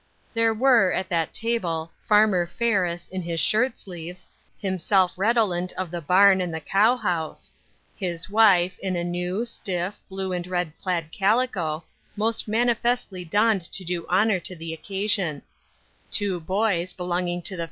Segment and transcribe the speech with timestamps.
[0.33, 1.91] There were, at that table.
[2.07, 4.27] Farmer Ferris, in hi.s shirt sleeves,
[4.59, 7.51] himself redolent of the barn and the cow house;
[7.95, 11.83] his wife, in a new, stiff, blue and red plaid calico,
[12.15, 15.43] most manifestly donned to do honoi to the occasion;
[16.09, 17.59] two boys, belonging to the My Daughters.